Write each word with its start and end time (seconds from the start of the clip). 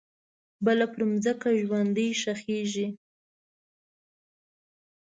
بله 0.65 0.85
پرمځکه 0.93 1.49
ژوندۍ 1.67 2.09
ښخیږې 2.21 2.87